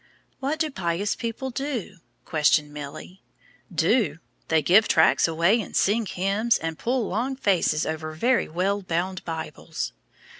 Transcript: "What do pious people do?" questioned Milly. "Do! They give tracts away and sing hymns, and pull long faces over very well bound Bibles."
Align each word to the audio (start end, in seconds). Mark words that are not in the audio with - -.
"What 0.39 0.57
do 0.57 0.71
pious 0.71 1.15
people 1.15 1.51
do?" 1.51 1.97
questioned 2.25 2.73
Milly. 2.73 3.21
"Do! 3.71 4.17
They 4.47 4.63
give 4.63 4.87
tracts 4.87 5.27
away 5.27 5.61
and 5.61 5.77
sing 5.77 6.07
hymns, 6.07 6.57
and 6.57 6.79
pull 6.79 7.07
long 7.07 7.35
faces 7.35 7.85
over 7.85 8.13
very 8.13 8.49
well 8.49 8.81
bound 8.81 9.23
Bibles." 9.25 9.93